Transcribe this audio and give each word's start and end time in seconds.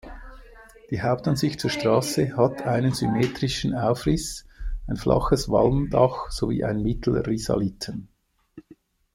Die 0.89 1.03
Hauptansicht 1.03 1.59
zur 1.59 1.69
Straße 1.69 2.35
hat 2.35 2.63
einen 2.63 2.91
symmetrischen 2.91 3.75
Aufriss, 3.75 4.47
ein 4.87 4.97
flaches 4.97 5.47
Walmdach 5.47 6.31
sowie 6.31 6.63
einen 6.63 6.81
Mittelrisaliten. 6.81 8.07